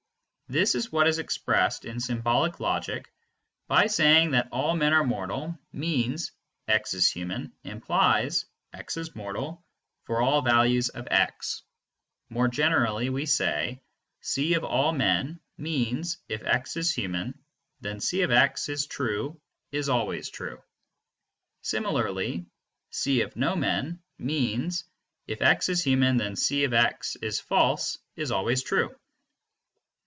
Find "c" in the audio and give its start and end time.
14.19-14.53, 18.01-18.21, 22.89-23.25, 26.35-26.65